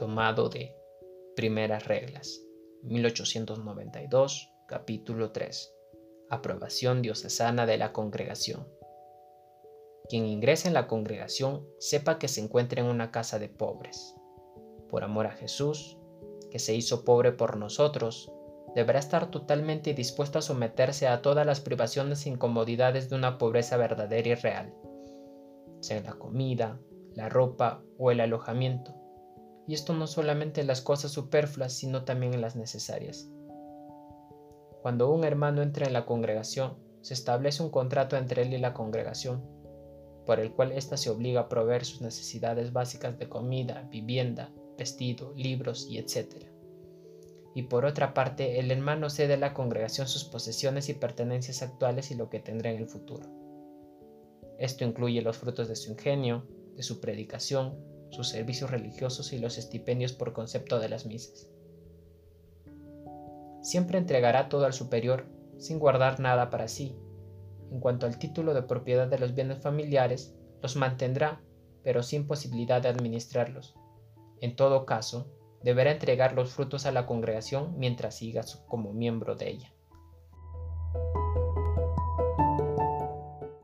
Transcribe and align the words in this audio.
tomado 0.00 0.48
de 0.48 0.74
Primeras 1.36 1.86
Reglas, 1.86 2.40
1892, 2.84 4.50
capítulo 4.66 5.30
3. 5.30 5.74
Aprobación 6.30 7.02
diocesana 7.02 7.66
de 7.66 7.76
la 7.76 7.92
congregación. 7.92 8.66
Quien 10.08 10.24
ingrese 10.24 10.68
en 10.68 10.74
la 10.74 10.86
congregación 10.86 11.68
sepa 11.78 12.18
que 12.18 12.28
se 12.28 12.40
encuentra 12.40 12.80
en 12.80 12.86
una 12.86 13.10
casa 13.10 13.38
de 13.38 13.50
pobres. 13.50 14.14
Por 14.88 15.04
amor 15.04 15.26
a 15.26 15.32
Jesús, 15.32 15.98
que 16.50 16.58
se 16.58 16.74
hizo 16.74 17.04
pobre 17.04 17.32
por 17.32 17.58
nosotros, 17.58 18.32
deberá 18.74 19.00
estar 19.00 19.30
totalmente 19.30 19.92
dispuesto 19.92 20.38
a 20.38 20.42
someterse 20.42 21.08
a 21.08 21.20
todas 21.20 21.44
las 21.44 21.60
privaciones 21.60 22.24
e 22.24 22.30
incomodidades 22.30 23.10
de 23.10 23.16
una 23.16 23.36
pobreza 23.36 23.76
verdadera 23.76 24.30
y 24.30 24.34
real, 24.34 24.74
sea 25.80 26.00
la 26.00 26.14
comida, 26.14 26.80
la 27.12 27.28
ropa 27.28 27.82
o 27.98 28.10
el 28.10 28.20
alojamiento. 28.20 28.99
Y 29.70 29.74
esto 29.74 29.94
no 29.94 30.08
solamente 30.08 30.60
en 30.60 30.66
las 30.66 30.80
cosas 30.80 31.12
superfluas, 31.12 31.72
sino 31.72 32.02
también 32.02 32.34
en 32.34 32.40
las 32.40 32.56
necesarias. 32.56 33.30
Cuando 34.82 35.12
un 35.12 35.22
hermano 35.22 35.62
entra 35.62 35.86
en 35.86 35.92
la 35.92 36.06
congregación, 36.06 36.76
se 37.02 37.14
establece 37.14 37.62
un 37.62 37.70
contrato 37.70 38.16
entre 38.16 38.42
él 38.42 38.52
y 38.52 38.58
la 38.58 38.74
congregación, 38.74 39.44
por 40.26 40.40
el 40.40 40.50
cual 40.50 40.72
ésta 40.72 40.96
se 40.96 41.08
obliga 41.08 41.42
a 41.42 41.48
proveer 41.48 41.84
sus 41.84 42.00
necesidades 42.00 42.72
básicas 42.72 43.16
de 43.16 43.28
comida, 43.28 43.86
vivienda, 43.92 44.52
vestido, 44.76 45.32
libros 45.36 45.86
y 45.88 45.98
etc 45.98 46.50
y 47.54 47.64
por 47.64 47.84
otra 47.84 48.12
parte 48.12 48.58
el 48.58 48.72
hermano 48.72 49.08
cede 49.08 49.34
a 49.34 49.36
la 49.36 49.54
congregación 49.54 50.08
sus 50.08 50.24
posesiones 50.24 50.88
y 50.88 50.94
pertenencias 50.94 51.62
actuales 51.62 52.10
y 52.10 52.14
lo 52.14 52.28
que 52.30 52.40
tendrá 52.40 52.70
en 52.70 52.78
el 52.78 52.88
futuro. 52.88 53.26
Esto 54.58 54.84
incluye 54.84 55.22
los 55.22 55.38
frutos 55.38 55.68
de 55.68 55.76
su 55.76 55.92
ingenio, 55.92 56.46
de 56.76 56.82
su 56.82 57.00
predicación, 57.00 57.76
sus 58.10 58.28
servicios 58.28 58.70
religiosos 58.70 59.32
y 59.32 59.38
los 59.38 59.58
estipendios 59.58 60.12
por 60.12 60.32
concepto 60.32 60.78
de 60.78 60.88
las 60.88 61.06
misas. 61.06 61.48
Siempre 63.62 63.98
entregará 63.98 64.48
todo 64.48 64.66
al 64.66 64.72
superior 64.72 65.26
sin 65.58 65.78
guardar 65.78 66.20
nada 66.20 66.50
para 66.50 66.68
sí. 66.68 66.96
En 67.70 67.80
cuanto 67.80 68.06
al 68.06 68.18
título 68.18 68.54
de 68.54 68.62
propiedad 68.62 69.06
de 69.06 69.18
los 69.18 69.34
bienes 69.34 69.58
familiares, 69.58 70.34
los 70.62 70.76
mantendrá, 70.76 71.42
pero 71.82 72.02
sin 72.02 72.26
posibilidad 72.26 72.82
de 72.82 72.88
administrarlos. 72.88 73.74
En 74.40 74.56
todo 74.56 74.86
caso, 74.86 75.30
deberá 75.62 75.92
entregar 75.92 76.32
los 76.32 76.50
frutos 76.50 76.86
a 76.86 76.92
la 76.92 77.06
congregación 77.06 77.78
mientras 77.78 78.16
siga 78.16 78.44
como 78.66 78.92
miembro 78.92 79.36
de 79.36 79.50
ella. 79.50 79.74